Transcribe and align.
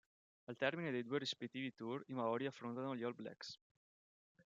Al 0.47 0.55
termine 0.57 0.89
dei 0.89 1.03
due 1.03 1.19
rispettivi 1.19 1.75
tour 1.75 2.03
i 2.07 2.13
Maori 2.13 2.47
affrontano 2.47 2.95
gli 2.95 3.03
All 3.03 3.13
Blacks 3.13 3.59